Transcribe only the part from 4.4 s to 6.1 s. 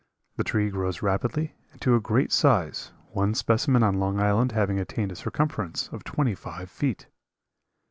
having attained a circumference of